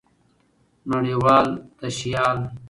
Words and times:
نړۍوال 0.89 1.47
تشيال 1.79 2.39